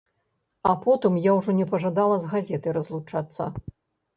А 0.69 0.73
потым 0.85 1.19
я 1.25 1.35
ўжо 1.39 1.55
не 1.59 1.67
пажадала 1.73 2.17
з 2.25 2.33
газетай 2.33 2.71
разлучацца. 2.79 3.43